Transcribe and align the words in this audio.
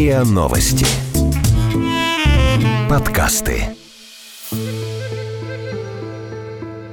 РИА 0.00 0.24
Новости. 0.24 0.86
Подкасты. 2.88 3.76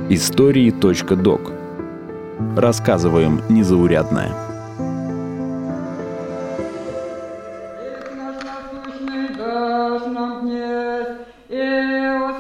Истории.док. 0.09 1.54
Рассказываем 2.57 3.41
незаурядное. 3.47 4.35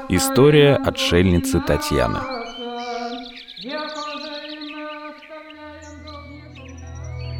История 0.09 0.75
отшельницы 0.75 1.61
Татьяны. 1.61 2.36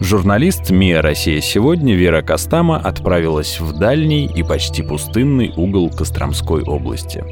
Журналист 0.07 0.69
МИА 0.69 1.01
«Россия 1.01 1.41
сегодня» 1.41 1.93
Вера 1.93 2.21
Костама 2.21 2.77
отправилась 2.77 3.59
в 3.59 3.77
дальний 3.77 4.25
и 4.25 4.41
почти 4.41 4.81
пустынный 4.81 5.51
угол 5.57 5.89
Костромской 5.89 6.63
области. 6.63 7.25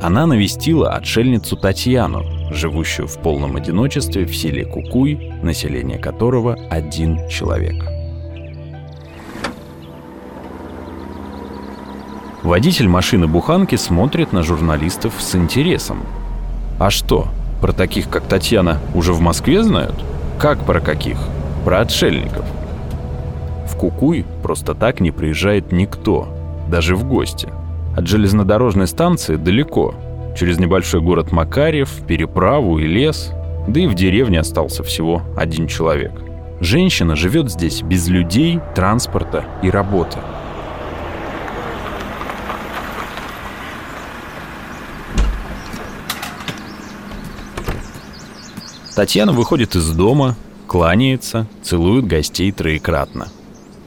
Она 0.00 0.24
навестила 0.24 0.94
отшельницу 0.94 1.54
Татьяну, 1.54 2.24
живущую 2.50 3.08
в 3.08 3.18
полном 3.18 3.56
одиночестве 3.56 4.24
в 4.24 4.34
селе 4.34 4.64
Кукуй, 4.64 5.34
население 5.42 5.98
которого 5.98 6.54
один 6.70 7.28
человек. 7.28 7.84
Водитель 12.42 12.88
машины-буханки 12.88 13.76
смотрит 13.76 14.32
на 14.32 14.42
журналистов 14.42 15.12
с 15.18 15.34
интересом. 15.34 15.98
А 16.78 16.88
что, 16.88 17.28
про 17.60 17.74
таких, 17.74 18.08
как 18.08 18.24
Татьяна, 18.24 18.80
уже 18.94 19.12
в 19.12 19.20
Москве 19.20 19.62
знают? 19.62 20.02
Как 20.38 20.64
про 20.64 20.80
каких? 20.80 21.18
Про 21.64 21.80
отшельников. 21.80 22.44
В 23.66 23.76
Кукуй 23.76 24.26
просто 24.42 24.74
так 24.74 25.00
не 25.00 25.10
приезжает 25.10 25.72
никто, 25.72 26.28
даже 26.68 26.94
в 26.94 27.08
гости. 27.08 27.48
От 27.96 28.06
железнодорожной 28.06 28.86
станции 28.86 29.36
далеко, 29.36 29.94
через 30.36 30.58
небольшой 30.58 31.00
город 31.00 31.32
Макарьев, 31.32 31.90
переправу 32.06 32.78
и 32.78 32.86
лес, 32.86 33.32
да 33.66 33.80
и 33.80 33.86
в 33.86 33.94
деревне 33.94 34.40
остался 34.40 34.82
всего 34.82 35.22
один 35.38 35.66
человек. 35.66 36.12
Женщина 36.60 37.16
живет 37.16 37.50
здесь 37.50 37.80
без 37.80 38.08
людей, 38.08 38.60
транспорта 38.74 39.44
и 39.62 39.70
работы. 39.70 40.18
Татьяна 48.94 49.32
выходит 49.32 49.74
из 49.74 49.88
дома, 49.90 50.36
кланяется, 50.66 51.46
целует 51.62 52.06
гостей 52.06 52.52
троекратно. 52.52 53.28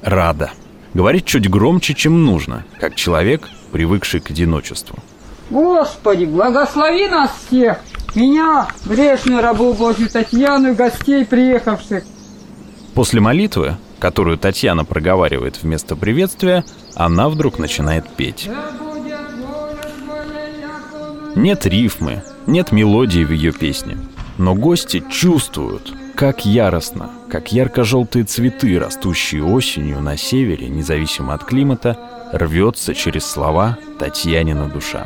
Рада. 0.02 0.52
Говорит 0.94 1.26
чуть 1.26 1.50
громче, 1.50 1.94
чем 1.94 2.26
нужно, 2.26 2.66
как 2.80 2.96
человек, 2.96 3.48
привыкший 3.72 4.20
к 4.20 4.32
одиночеству. 4.32 4.98
Господи, 5.50 6.26
благослови 6.26 7.08
нас 7.08 7.32
всех! 7.46 7.80
Меня, 8.16 8.68
грешную 8.86 9.42
рабу 9.42 9.74
Божью 9.74 10.10
Татьяну, 10.10 10.74
гостей 10.74 11.24
приехавших. 11.26 12.04
После 12.94 13.22
молитвы, 13.22 13.78
которую 14.00 14.38
Татьяна 14.38 14.86
проговаривает 14.86 15.62
вместо 15.62 15.96
приветствия, 15.96 16.66
она 16.96 17.30
вдруг 17.30 17.60
начинает 17.60 18.10
петь. 18.10 18.50
Нет 21.36 21.66
рифмы, 21.68 22.24
нет 22.48 22.72
мелодии 22.72 23.24
в 23.24 23.32
ее 23.32 23.52
песне, 23.52 23.98
но 24.40 24.56
гости 24.56 25.04
чувствуют, 25.12 25.94
как 26.18 26.48
яростно, 26.48 27.12
как 27.30 27.52
ярко-желтые 27.52 28.26
цветы, 28.26 28.80
растущие 28.80 29.44
осенью 29.44 30.02
на 30.02 30.18
севере, 30.18 30.68
независимо 30.68 31.36
от 31.36 31.44
климата, 31.44 31.96
рвется 32.34 32.96
через 32.96 33.24
слова 33.24 33.78
Татьянина 34.00 34.68
душа. 34.68 35.06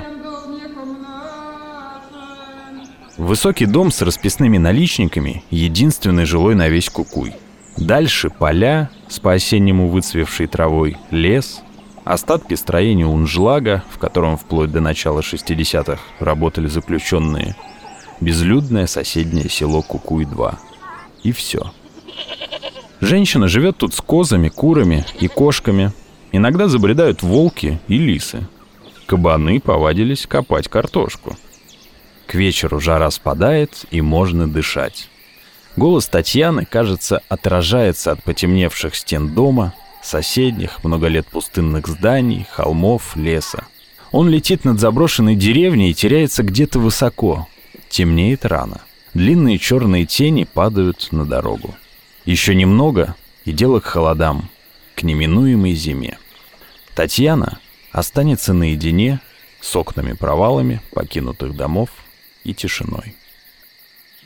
Высокий 3.17 3.65
дом 3.65 3.91
с 3.91 4.01
расписными 4.01 4.57
наличниками– 4.57 5.43
единственный 5.49 6.23
жилой 6.23 6.55
на 6.55 6.69
весь 6.69 6.89
Кукуй. 6.89 7.33
Дальше 7.75 8.29
поля 8.29 8.89
с 9.09 9.19
по-осеннему 9.19 9.89
выцвевшей 9.89 10.47
травой, 10.47 10.95
лес, 11.11 11.61
остатки 12.05 12.53
строения 12.53 13.05
Унжлага, 13.05 13.83
в 13.89 13.97
котором 13.97 14.37
вплоть 14.37 14.71
до 14.71 14.79
начала 14.79 15.19
60-х 15.19 15.99
работали 16.21 16.67
заключенные, 16.67 17.57
безлюдное 18.21 18.87
соседнее 18.87 19.49
село 19.49 19.81
Кукуй-2. 19.81 20.70
И 21.23 21.31
все. 21.31 21.71
Женщина 22.99 23.47
живет 23.47 23.77
тут 23.77 23.93
с 23.93 24.01
козами, 24.01 24.49
курами 24.49 25.05
и 25.19 25.27
кошками. 25.27 25.91
Иногда 26.31 26.67
забредают 26.67 27.23
волки 27.23 27.79
и 27.87 27.97
лисы. 27.97 28.47
Кабаны 29.05 29.59
повадились 29.59 30.25
копать 30.27 30.67
картошку– 30.67 31.35
к 32.31 32.35
вечеру 32.35 32.79
жара 32.79 33.11
спадает, 33.11 33.85
и 33.91 33.99
можно 33.99 34.47
дышать. 34.47 35.09
Голос 35.75 36.07
Татьяны, 36.07 36.63
кажется, 36.63 37.21
отражается 37.27 38.13
от 38.13 38.23
потемневших 38.23 38.95
стен 38.95 39.35
дома, 39.35 39.73
соседних, 40.01 40.81
много 40.85 41.07
лет 41.07 41.27
пустынных 41.27 41.87
зданий, 41.87 42.47
холмов, 42.49 43.17
леса. 43.17 43.65
Он 44.13 44.29
летит 44.29 44.63
над 44.63 44.79
заброшенной 44.79 45.35
деревней 45.35 45.91
и 45.91 45.93
теряется 45.93 46.41
где-то 46.43 46.79
высоко. 46.79 47.49
Темнеет 47.89 48.45
рано. 48.45 48.79
Длинные 49.13 49.57
черные 49.57 50.05
тени 50.05 50.45
падают 50.45 51.09
на 51.11 51.25
дорогу. 51.25 51.75
Еще 52.25 52.55
немного, 52.55 53.15
и 53.43 53.51
дело 53.51 53.81
к 53.81 53.85
холодам, 53.85 54.49
к 54.95 55.03
неминуемой 55.03 55.73
зиме. 55.73 56.17
Татьяна 56.95 57.59
останется 57.91 58.53
наедине 58.53 59.19
с 59.59 59.75
окнами-провалами 59.75 60.81
покинутых 60.91 61.55
домов 61.55 61.89
и 62.43 62.53
тишиной. 62.53 63.15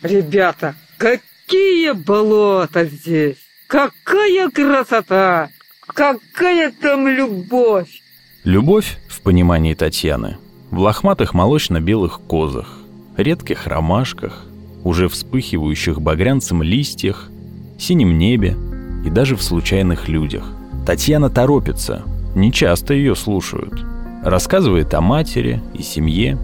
Ребята, 0.02 0.76
какие 0.98 1.92
болота 1.92 2.86
здесь! 2.86 3.38
Какая 3.68 4.50
красота! 4.50 5.50
Какая 5.88 6.72
там 6.72 7.08
любовь! 7.08 8.02
Любовь, 8.44 9.00
в 9.08 9.22
понимании 9.22 9.74
Татьяны, 9.74 10.38
в 10.70 10.78
лохматых 10.80 11.34
молочно-белых 11.34 12.22
козах, 12.28 12.78
редких 13.18 13.66
ромашках, 13.66 14.46
уже 14.86 15.10
вспыхивающих 15.10 16.00
багрянцем 16.00 16.64
листьях, 16.64 17.30
синем 17.78 18.18
небе 18.18 18.56
и 19.04 19.10
даже 19.10 19.36
в 19.36 19.42
случайных 19.42 20.08
людях. 20.08 20.50
Татьяна 20.86 21.30
торопится, 21.30 22.04
нечасто 22.36 22.94
ее 22.94 23.16
слушают. 23.16 23.84
Рассказывает 24.24 24.94
о 24.94 25.02
матери 25.02 25.62
и 25.74 25.82
семье, 25.82 26.38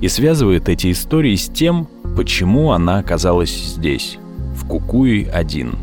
и 0.00 0.08
связывает 0.08 0.68
эти 0.68 0.90
истории 0.90 1.36
с 1.36 1.48
тем, 1.48 1.86
почему 2.16 2.72
она 2.72 2.98
оказалась 2.98 3.54
здесь, 3.54 4.18
в 4.56 4.66
Кукуи-1. 4.66 5.76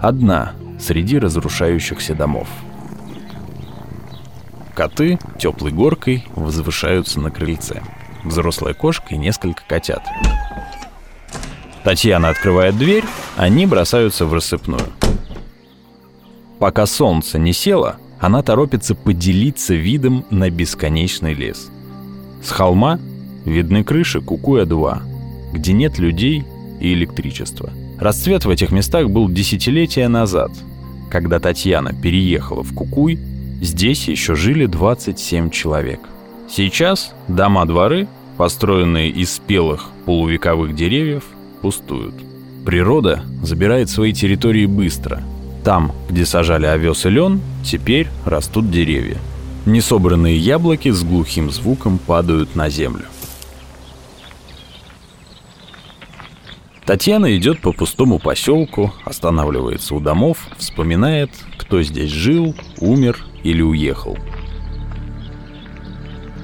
Одна 0.00 0.52
среди 0.80 1.18
разрушающихся 1.18 2.14
домов. 2.14 2.48
Коты 4.74 5.18
теплой 5.38 5.70
горкой 5.70 6.24
возвышаются 6.34 7.20
на 7.20 7.30
крыльце. 7.30 7.82
Взрослая 8.24 8.72
кошка 8.72 9.14
и 9.14 9.18
несколько 9.18 9.62
котят. 9.68 10.02
Татьяна 11.84 12.28
открывает 12.28 12.76
дверь, 12.76 13.04
они 13.36 13.66
бросаются 13.66 14.26
в 14.26 14.32
рассыпную. 14.32 14.82
Пока 16.58 16.86
солнце 16.86 17.38
не 17.38 17.52
село, 17.52 17.96
она 18.20 18.42
торопится 18.42 18.94
поделиться 18.94 19.74
видом 19.74 20.24
на 20.30 20.48
бесконечный 20.48 21.34
лес. 21.34 21.70
С 22.42 22.50
холма 22.50 23.00
Видны 23.44 23.82
крыши 23.82 24.20
Кукуя-2, 24.20 25.52
где 25.52 25.72
нет 25.72 25.98
людей 25.98 26.44
и 26.80 26.92
электричества. 26.92 27.70
Расцвет 27.98 28.44
в 28.44 28.50
этих 28.50 28.70
местах 28.70 29.10
был 29.10 29.28
десятилетия 29.28 30.08
назад. 30.08 30.52
Когда 31.10 31.40
Татьяна 31.40 31.92
переехала 31.92 32.62
в 32.62 32.74
Кукуй, 32.74 33.18
здесь 33.60 34.08
еще 34.08 34.34
жили 34.34 34.66
27 34.66 35.50
человек. 35.50 36.00
Сейчас 36.48 37.12
дома-дворы, 37.28 38.06
построенные 38.36 39.10
из 39.10 39.32
спелых 39.32 39.88
полувековых 40.04 40.74
деревьев, 40.74 41.24
пустуют. 41.62 42.14
Природа 42.66 43.22
забирает 43.42 43.88
свои 43.88 44.12
территории 44.12 44.66
быстро. 44.66 45.22
Там, 45.64 45.92
где 46.10 46.26
сажали 46.26 46.66
овес 46.66 47.06
и 47.06 47.08
лен, 47.08 47.40
теперь 47.64 48.08
растут 48.26 48.70
деревья. 48.70 49.16
Несобранные 49.64 50.36
яблоки 50.36 50.90
с 50.90 51.04
глухим 51.04 51.50
звуком 51.50 51.98
падают 51.98 52.56
на 52.56 52.68
землю. 52.68 53.04
Татьяна 56.84 57.36
идет 57.36 57.60
по 57.60 57.72
пустому 57.72 58.18
поселку, 58.18 58.92
останавливается 59.04 59.94
у 59.94 60.00
домов, 60.00 60.48
вспоминает, 60.58 61.30
кто 61.56 61.80
здесь 61.82 62.10
жил, 62.10 62.56
умер 62.80 63.24
или 63.44 63.62
уехал. 63.62 64.18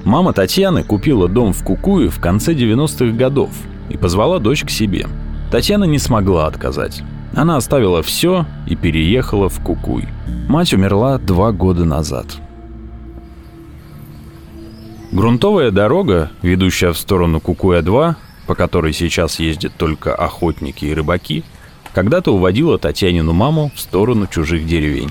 Мама 0.05 0.31
Татьяны 0.31 0.83
купила 0.83 1.27
дом 1.27 1.51
в 1.51 1.61
Кукуе 1.63 2.07
в 2.07 2.19
конце 2.21 2.53
90-х 2.53 3.17
годов 3.17 3.51
и 3.89 3.97
позвала 3.97 4.39
дочь 4.39 4.63
к 4.63 4.69
себе. 4.69 5.07
Татьяна 5.51 5.85
не 5.85 5.99
смогла 5.99 6.47
отказать. 6.47 7.01
Она 7.35 7.57
оставила 7.57 8.01
все 8.03 8.45
и 8.67 8.75
переехала 8.75 9.49
в 9.49 9.63
Кукуй. 9.63 10.07
Мать 10.47 10.73
умерла 10.73 11.17
два 11.17 11.51
года 11.51 11.85
назад. 11.85 12.27
Грунтовая 15.11 15.71
дорога, 15.71 16.31
ведущая 16.41 16.91
в 16.93 16.97
сторону 16.97 17.39
Кукуя-2, 17.39 18.15
по 18.45 18.55
которой 18.55 18.93
сейчас 18.93 19.39
ездят 19.39 19.73
только 19.75 20.13
охотники 20.13 20.85
и 20.85 20.93
рыбаки, 20.93 21.43
когда-то 21.93 22.33
уводила 22.33 22.77
Татьянину 22.77 23.33
маму 23.33 23.71
в 23.75 23.79
сторону 23.79 24.27
чужих 24.27 24.65
деревень. 24.67 25.09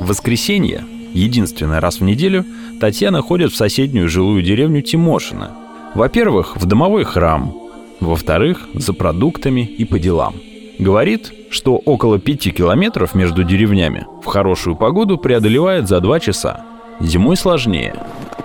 В 0.00 0.08
воскресенье, 0.08 0.84
единственный 1.16 1.78
раз 1.78 2.00
в 2.00 2.04
неделю, 2.04 2.44
Татьяна 2.80 3.22
ходит 3.22 3.52
в 3.52 3.56
соседнюю 3.56 4.08
жилую 4.08 4.42
деревню 4.42 4.82
Тимошина. 4.82 5.50
Во-первых, 5.94 6.56
в 6.56 6.66
домовой 6.66 7.04
храм, 7.04 7.54
во-вторых, 8.00 8.68
за 8.74 8.92
продуктами 8.92 9.60
и 9.60 9.84
по 9.84 9.98
делам. 9.98 10.34
Говорит, 10.78 11.32
что 11.50 11.76
около 11.76 12.18
пяти 12.18 12.50
километров 12.50 13.14
между 13.14 13.44
деревнями 13.44 14.06
в 14.22 14.26
хорошую 14.26 14.76
погоду 14.76 15.16
преодолевает 15.16 15.88
за 15.88 16.00
два 16.00 16.20
часа. 16.20 16.66
Зимой 17.00 17.36
сложнее. 17.36 17.94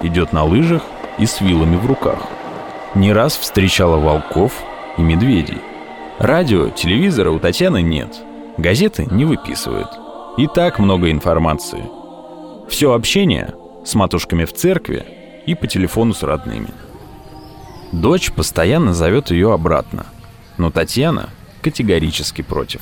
Идет 0.01 0.31
на 0.31 0.45
лыжах 0.45 0.81
и 1.19 1.25
с 1.25 1.41
вилами 1.41 1.75
в 1.75 1.85
руках. 1.85 2.19
Не 2.95 3.11
раз 3.11 3.37
встречала 3.37 3.97
волков 3.97 4.53
и 4.97 5.01
медведей. 5.01 5.57
Радио, 6.19 6.69
телевизора 6.69 7.31
у 7.31 7.39
Татьяны 7.39 7.81
нет. 7.81 8.21
Газеты 8.57 9.07
не 9.11 9.25
выписывают. 9.25 9.89
И 10.37 10.47
так 10.47 10.79
много 10.79 11.11
информации. 11.11 11.83
Все 12.71 12.93
общение 12.93 13.53
с 13.85 13.95
матушками 13.95 14.45
в 14.45 14.53
церкви 14.53 15.05
и 15.45 15.55
по 15.55 15.67
телефону 15.67 16.13
с 16.13 16.23
родными. 16.23 16.69
Дочь 17.91 18.31
постоянно 18.31 18.93
зовет 18.93 19.29
ее 19.29 19.53
обратно, 19.53 20.05
но 20.57 20.71
Татьяна 20.71 21.29
категорически 21.61 22.41
против. 22.41 22.81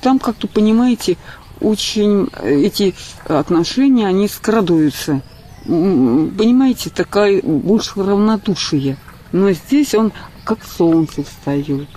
Там, 0.00 0.18
как-то 0.18 0.48
понимаете, 0.48 1.18
очень 1.60 2.28
э, 2.32 2.62
эти 2.62 2.94
отношения, 3.26 4.06
они 4.06 4.26
скрадуются. 4.26 5.20
Понимаете, 5.66 6.88
такая 6.88 7.42
больше 7.42 8.02
равнодушие. 8.02 8.96
Но 9.32 9.52
здесь 9.52 9.94
он 9.94 10.12
как 10.44 10.64
солнце 10.64 11.24
встает, 11.24 11.88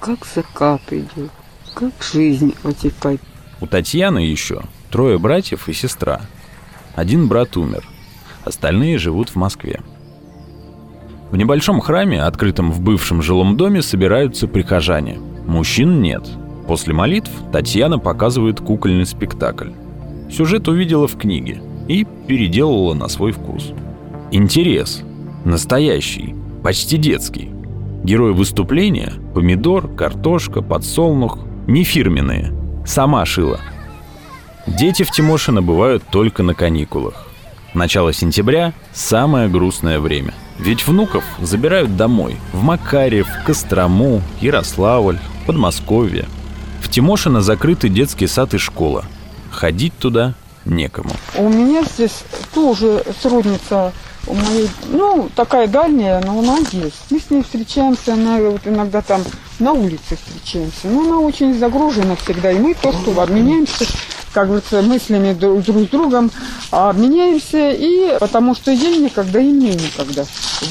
как 0.00 0.26
закат 0.26 0.82
идет, 0.90 1.30
как 1.74 1.92
жизнь 2.02 2.56
протекает. 2.60 3.20
У 3.60 3.68
Татьяны 3.68 4.18
еще 4.18 4.62
трое 4.90 5.18
братьев 5.18 5.68
и 5.68 5.72
сестра. 5.72 6.20
Один 6.94 7.28
брат 7.28 7.56
умер, 7.56 7.84
остальные 8.44 8.98
живут 8.98 9.30
в 9.30 9.36
Москве. 9.36 9.80
В 11.30 11.36
небольшом 11.36 11.80
храме, 11.80 12.22
открытом 12.22 12.72
в 12.72 12.80
бывшем 12.80 13.22
жилом 13.22 13.56
доме, 13.56 13.82
собираются 13.82 14.48
прихожане. 14.48 15.18
Мужчин 15.46 16.02
нет. 16.02 16.28
После 16.66 16.92
молитв 16.92 17.30
Татьяна 17.52 17.98
показывает 17.98 18.60
кукольный 18.60 19.06
спектакль. 19.06 19.70
Сюжет 20.30 20.68
увидела 20.68 21.06
в 21.06 21.16
книге 21.16 21.60
и 21.88 22.04
переделала 22.26 22.94
на 22.94 23.08
свой 23.08 23.32
вкус. 23.32 23.72
Интерес. 24.32 25.02
Настоящий. 25.44 26.34
Почти 26.62 26.96
детский. 26.96 27.50
Герои 28.04 28.32
выступления– 28.32 29.12
помидор, 29.34 29.88
картошка, 29.88 30.62
подсолнух– 30.62 31.38
не 31.66 31.84
фирменные. 31.84 32.52
Сама 32.86 33.24
шила. 33.24 33.60
Дети 34.66 35.02
в 35.04 35.10
Тимошино 35.10 35.62
бывают 35.62 36.02
только 36.10 36.42
на 36.42 36.54
каникулах. 36.54 37.26
Начало 37.72 38.12
сентября– 38.12 38.72
самое 38.92 39.48
грустное 39.48 40.00
время. 40.00 40.34
Ведь 40.58 40.86
внуков 40.86 41.24
забирают 41.40 41.96
домой. 41.96 42.36
В 42.52 42.62
Макарев, 42.62 43.26
Кострому, 43.46 44.20
Ярославль, 44.40 45.18
Подмосковье. 45.46 46.26
В 46.82 46.90
Тимошино 46.90 47.40
закрытый 47.40 47.88
детский 47.88 48.26
сад 48.26 48.52
и 48.54 48.58
школа. 48.58 49.04
Ходить 49.50 49.96
туда 49.98 50.34
некому. 50.64 51.10
У 51.36 51.48
меня 51.48 51.82
здесь 51.84 52.24
тоже 52.52 53.02
сродница 53.22 53.92
у 54.26 54.34
моей, 54.34 54.68
ну, 54.90 55.30
такая 55.34 55.66
дальняя, 55.66 56.20
но 56.20 56.38
она 56.38 56.58
есть. 56.72 57.06
Мы 57.10 57.18
с 57.18 57.30
ней 57.30 57.42
встречаемся, 57.42 58.12
она 58.12 58.38
вот 58.38 58.60
иногда 58.66 59.00
там 59.00 59.22
на 59.58 59.72
улице 59.72 60.16
встречаемся. 60.16 60.88
Но 60.88 61.00
она 61.00 61.18
очень 61.20 61.58
загружена 61.58 62.16
всегда, 62.16 62.52
и 62.52 62.58
мы 62.58 62.74
то, 62.74 62.92
что 62.92 63.18
обменяемся 63.20 63.86
как 64.32 64.46
говорится, 64.46 64.82
мыслями 64.82 65.32
друг, 65.32 65.62
с 65.64 65.88
другом 65.88 66.30
обменяемся, 66.70 67.70
и 67.70 68.18
потому 68.18 68.54
что 68.54 68.70
ей 68.70 68.98
никогда, 68.98 69.40
и 69.40 69.50
мне 69.50 69.70
никогда. 69.70 70.24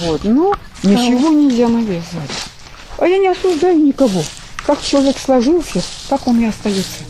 Вот. 0.06 0.24
Но 0.24 0.56
ничего 0.84 1.30
нельзя 1.30 1.68
навязывать. 1.68 2.32
А 2.98 3.08
я 3.08 3.18
не 3.18 3.28
осуждаю 3.28 3.78
никого. 3.80 4.22
Как 4.66 4.82
человек 4.82 5.18
сложился, 5.18 5.82
так 6.10 6.28
он 6.28 6.40
и 6.40 6.46
остается. 6.46 7.04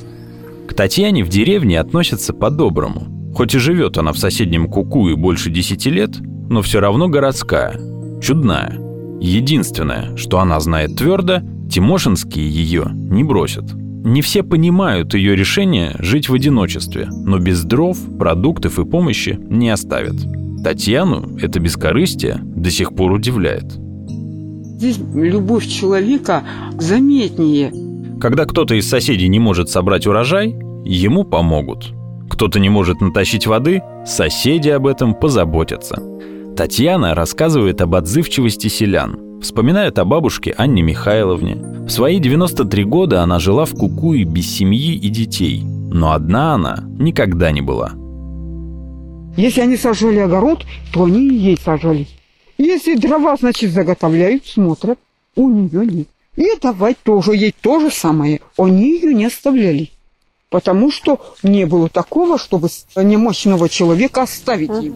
К 0.67 0.73
Татьяне 0.73 1.23
в 1.23 1.29
деревне 1.29 1.79
относятся 1.79 2.33
по-доброму. 2.33 3.33
Хоть 3.35 3.55
и 3.55 3.59
живет 3.59 3.97
она 3.97 4.13
в 4.13 4.17
соседнем 4.17 4.69
Куку 4.69 5.09
и 5.09 5.15
больше 5.15 5.49
десяти 5.49 5.89
лет, 5.89 6.11
но 6.49 6.61
все 6.61 6.79
равно 6.79 7.07
городская, 7.09 7.79
чудная. 8.21 8.79
Единственное, 9.21 10.15
что 10.15 10.39
она 10.39 10.59
знает 10.59 10.95
твердо, 10.95 11.41
Тимошинские 11.69 12.49
ее 12.49 12.87
не 12.91 13.23
бросят. 13.23 13.65
Не 14.03 14.21
все 14.21 14.43
понимают 14.43 15.13
ее 15.13 15.35
решение 15.35 15.95
жить 15.99 16.29
в 16.29 16.33
одиночестве, 16.33 17.07
но 17.11 17.37
без 17.37 17.63
дров, 17.63 17.97
продуктов 18.17 18.79
и 18.79 18.85
помощи 18.85 19.37
не 19.41 19.69
оставят. 19.69 20.15
Татьяну 20.63 21.37
это 21.37 21.59
бескорыстие 21.59 22.39
до 22.41 22.71
сих 22.71 22.95
пор 22.95 23.11
удивляет. 23.11 23.65
Здесь 24.77 24.99
любовь 25.13 25.67
человека 25.67 26.43
заметнее. 26.77 27.73
Когда 28.21 28.45
кто-то 28.45 28.75
из 28.75 28.87
соседей 28.87 29.27
не 29.27 29.39
может 29.39 29.69
собрать 29.69 30.07
урожай, 30.07 30.55
ему 30.85 31.25
помогут. 31.25 31.93
Кто-то 32.29 32.59
не 32.59 32.69
может 32.69 33.01
натащить 33.01 33.47
воды, 33.47 33.81
соседи 34.05 34.69
об 34.69 34.87
этом 34.87 35.13
позаботятся. 35.13 36.01
Татьяна 36.55 37.15
рассказывает 37.15 37.81
об 37.81 37.95
отзывчивости 37.95 38.67
селян– 38.67 39.19
Вспоминает 39.41 39.97
о 39.99 40.05
бабушке 40.05 40.53
Анне 40.57 40.81
Михайловне. 40.81 41.55
В 41.89 41.91
свои 41.91 42.19
93 42.19 42.83
года 42.83 43.23
она 43.23 43.39
жила 43.39 43.65
в 43.65 43.73
Кукуе 43.73 44.23
без 44.23 44.47
семьи 44.47 44.93
и 44.93 45.09
детей. 45.09 45.63
Но 45.63 46.11
одна 46.11 46.53
она 46.53 46.83
никогда 46.99 47.51
не 47.51 47.61
была. 47.61 47.93
Если 49.35 49.61
они 49.61 49.75
сажали 49.75 50.19
огород, 50.19 50.63
то 50.93 51.05
они 51.05 51.27
и 51.27 51.33
ей 51.33 51.57
сажали. 51.57 52.05
Если 52.59 52.95
дрова, 52.95 53.35
значит, 53.37 53.71
заготовляют, 53.71 54.45
смотрят, 54.45 54.99
у 55.35 55.49
нее 55.49 55.83
нет. 55.83 56.07
И 56.35 56.59
давать 56.61 56.97
тоже, 57.01 57.35
ей 57.35 57.55
то 57.59 57.79
же 57.79 57.89
самое. 57.89 58.41
Они 58.55 58.91
ее 58.91 59.15
не 59.15 59.25
оставляли. 59.25 59.89
Потому 60.51 60.91
что 60.91 61.19
не 61.41 61.65
было 61.65 61.89
такого, 61.89 62.37
чтобы 62.37 62.67
немощного 62.97 63.67
человека 63.67 64.21
оставить 64.21 64.83
им. 64.83 64.95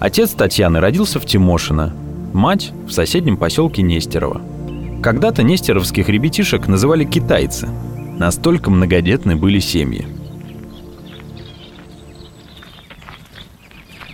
Отец 0.00 0.30
Татьяны 0.32 0.80
родился 0.80 1.20
в 1.20 1.26
Тимошино, 1.26 1.94
мать 2.34 2.72
в 2.88 2.90
соседнем 2.90 3.36
поселке 3.36 3.82
Нестерово. 3.82 4.55
Когда-то 5.02 5.42
нестеровских 5.42 6.08
ребятишек 6.08 6.66
называли 6.68 7.04
китайцы. 7.04 7.68
Настолько 8.18 8.70
многодетны 8.70 9.36
были 9.36 9.60
семьи. 9.60 10.06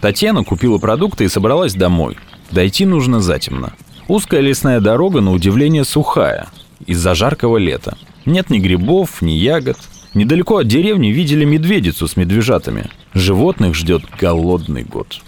Татьяна 0.01 0.43
купила 0.43 0.79
продукты 0.79 1.25
и 1.25 1.29
собралась 1.29 1.75
домой. 1.75 2.19
Дойти 2.51 2.85
нужно 2.85 3.21
затемно. 3.21 3.73
Узкая 4.09 4.41
лесная 4.41 4.81
дорога, 4.81 5.21
на 5.21 5.33
удивление, 5.33 5.85
сухая, 5.85 6.49
из-за 6.87 7.15
жаркого 7.15 7.57
лета. 7.57 7.97
Нет 8.27 8.51
ни 8.51 8.59
грибов, 8.59 9.23
ни 9.23 9.31
ягод. 9.31 9.79
Недалеко 10.15 10.59
от 10.59 10.67
деревни 10.67 11.09
видели 11.09 11.45
медведицу 11.45 12.09
с 12.09 12.17
медвежатами. 12.17 12.91
Животных 13.15 13.75
ждет 13.75 14.03
голодный 14.21 14.83
год. 14.83 15.21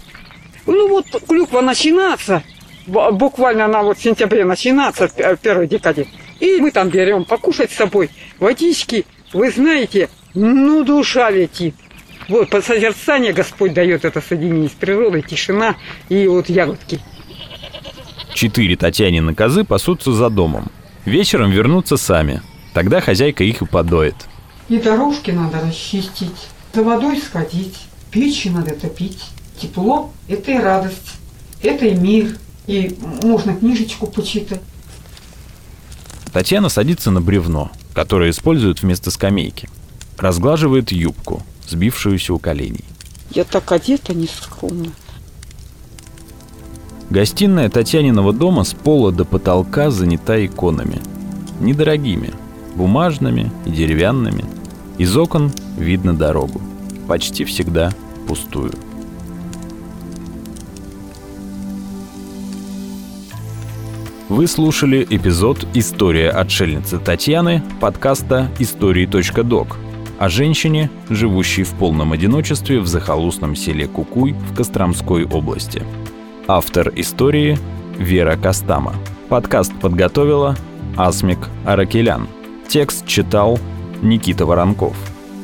Ну 0.67 0.89
вот 0.89 1.05
клюква 1.27 1.61
начинается, 1.61 2.43
буквально 2.87 3.65
она 3.65 3.83
вот 3.83 3.97
в 3.97 4.01
сентябре 4.01 4.45
начинается, 4.45 5.07
в 5.07 5.37
первой 5.37 5.67
декаде. 5.67 6.07
И 6.39 6.57
мы 6.57 6.71
там 6.71 6.89
берем 6.89 7.25
покушать 7.25 7.71
с 7.71 7.75
собой, 7.75 8.09
водички, 8.39 9.05
вы 9.33 9.51
знаете, 9.51 10.09
ну 10.33 10.83
душа 10.83 11.29
летит. 11.29 11.75
Вот, 12.27 12.49
по 12.49 12.61
созерцанию 12.61 13.33
Господь 13.33 13.73
дает 13.73 14.03
это 14.03 14.21
соединение 14.21 14.69
с 14.69 14.73
природой, 14.73 15.21
тишина 15.21 15.75
и 16.09 16.27
вот 16.27 16.49
ягодки. 16.49 16.99
Четыре 18.33 18.75
Татьянины 18.75 19.33
козы 19.35 19.63
пасутся 19.63 20.11
за 20.11 20.29
домом. 20.29 20.71
Вечером 21.05 21.51
вернутся 21.51 21.97
сами. 21.97 22.41
Тогда 22.73 22.99
хозяйка 22.99 23.43
их 23.43 23.61
и 23.61 23.65
подоет. 23.65 24.15
И 24.67 24.77
дорожки 24.77 25.31
надо 25.31 25.61
расчистить, 25.61 26.47
за 26.73 26.83
водой 26.83 27.17
сходить, 27.17 27.77
печи 28.11 28.49
надо 28.49 28.71
топить. 28.75 29.23
Тепло– 29.61 30.11
это 30.27 30.51
и 30.51 30.57
радость, 30.57 31.13
это 31.61 31.85
и 31.85 31.95
мир– 31.95 32.35
и 32.67 32.97
можно 33.23 33.55
книжечку 33.55 34.07
почитать. 34.07 34.61
Татьяна 36.31 36.69
садится 36.69 37.11
на 37.11 37.21
бревно, 37.21 37.71
которое 37.93 38.29
используют 38.29 38.81
вместо 38.81 39.11
скамейки. 39.11 39.69
Разглаживает 40.17 40.91
юбку, 40.91 41.43
сбившуюся 41.67 42.33
у 42.33 42.39
коленей. 42.39 42.85
Я 43.31 43.43
так 43.43 43.71
одета 43.71 44.13
нескромно. 44.13 44.91
Гостиная 47.09 47.69
Татьяниного 47.69 48.33
дома 48.33 48.63
с 48.63 48.73
пола 48.73 49.11
до 49.11 49.25
потолка 49.25 49.91
занята 49.91 50.43
иконами. 50.43 50.99
Недорогими, 51.59 52.33
бумажными 52.75 53.51
и 53.65 53.69
деревянными. 53.71 54.43
Из 54.97 55.15
окон 55.15 55.51
видно 55.77 56.15
дорогу. 56.15 56.61
Почти 57.07 57.45
всегда 57.45 57.93
пустую. 58.27 58.73
Вы 64.27 64.47
слушали 64.47 65.05
эпизод 65.07 65.67
«История 65.75 66.31
отшельницы 66.31 66.97
Татьяны» 66.97 67.61
подкаста 67.79 68.49
«Истории.док» 68.57 69.77
о 70.17 70.29
женщине, 70.29 70.89
живущей 71.11 71.61
в 71.61 71.75
полном 71.75 72.11
одиночестве 72.11 72.79
в 72.79 72.87
захолустном 72.87 73.55
селе 73.55 73.87
Кукуй 73.87 74.31
в 74.31 74.55
Костромской 74.55 75.25
области. 75.25 75.83
Автор 76.47 76.91
истории– 76.95 77.59
Вера 77.99 78.35
Костама. 78.35 78.95
Подкаст 79.29 79.73
подготовила 79.79 80.57
Асмик 80.97 81.47
Аракелян. 81.63 82.27
Текст 82.67 83.05
читал 83.05 83.59
Никита 84.01 84.47
Воронков. 84.47 84.95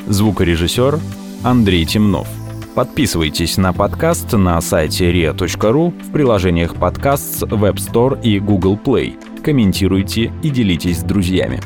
Звукорежиссер 0.08 1.00
Андрей 1.44 1.86
Темнов. 1.86 2.28
Подписывайтесь 2.76 3.58
на 3.58 3.74
подкаст 3.74 4.32
на 4.32 4.62
сайте 4.62 5.12
ria.ru 5.12 5.90
в 5.90 6.12
приложениях 6.14 6.76
подкаст 6.76 7.44
Web 7.44 7.76
Store 7.76 8.22
и 8.22 8.40
Google 8.40 8.80
Play. 8.82 9.42
Комментируйте 9.44 10.32
и 10.42 10.50
делитесь 10.50 11.00
с 11.00 11.04
друзьями. 11.04 11.60